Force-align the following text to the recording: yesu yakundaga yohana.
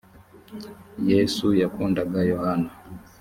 yesu 1.11 1.45
yakundaga 1.61 2.19
yohana. 2.31 2.69